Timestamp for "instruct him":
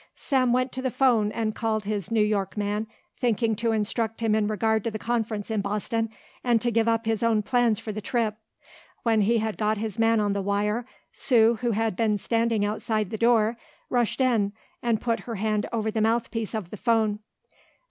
3.71-4.33